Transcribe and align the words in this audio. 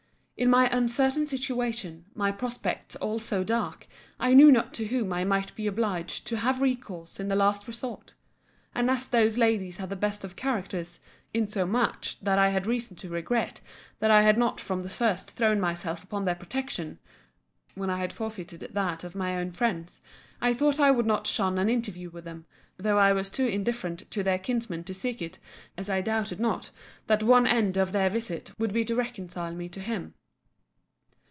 In 0.37 0.49
my 0.49 0.67
uncertain 0.75 1.27
situation, 1.27 2.05
my 2.15 2.31
prospects 2.31 2.95
all 2.95 3.19
so 3.19 3.43
dark, 3.43 3.87
I 4.19 4.33
knew 4.33 4.51
not 4.51 4.73
to 4.73 4.87
whom 4.87 5.13
I 5.13 5.23
might 5.23 5.53
be 5.53 5.67
obliged 5.67 6.25
to 6.25 6.37
have 6.37 6.63
recourse 6.63 7.19
in 7.19 7.27
the 7.27 7.35
last 7.35 7.67
resort: 7.67 8.15
and 8.73 8.89
as 8.89 9.07
those 9.07 9.37
ladies 9.37 9.77
had 9.77 9.89
the 9.89 9.95
best 9.95 10.23
of 10.23 10.35
characters, 10.35 10.99
insomuch 11.31 12.19
that 12.23 12.39
I 12.39 12.49
had 12.49 12.65
reason 12.65 12.95
to 12.95 13.09
regret 13.09 13.61
that 13.99 14.09
I 14.09 14.23
had 14.23 14.35
not 14.35 14.59
from 14.59 14.79
the 14.81 14.89
first 14.89 15.29
thrown 15.29 15.59
myself 15.59 16.03
upon 16.03 16.25
their 16.25 16.33
protection, 16.33 16.97
(when 17.75 17.91
I 17.91 17.99
had 17.99 18.11
forfeited 18.11 18.61
that 18.61 19.03
of 19.03 19.13
my 19.13 19.37
own 19.37 19.51
friends,) 19.51 20.01
I 20.41 20.55
thought 20.55 20.79
I 20.79 20.89
would 20.89 21.05
not 21.05 21.27
shun 21.27 21.59
an 21.59 21.69
interview 21.69 22.09
with 22.09 22.23
them, 22.23 22.47
though 22.77 22.97
I 22.97 23.13
was 23.13 23.29
too 23.29 23.45
indifferent 23.45 24.09
to 24.09 24.23
their 24.23 24.39
kinsman 24.39 24.85
to 24.85 24.93
seek 24.95 25.21
it, 25.21 25.37
as 25.77 25.87
I 25.87 26.01
doubted 26.01 26.39
not 26.39 26.71
that 27.05 27.21
one 27.21 27.45
end 27.45 27.77
of 27.77 27.91
their 27.91 28.09
visit 28.09 28.55
would 28.57 28.73
be 28.73 28.83
to 28.85 28.95
reconcile 28.95 29.53
me 29.53 29.69
to 29.69 29.79
him. 29.79 30.15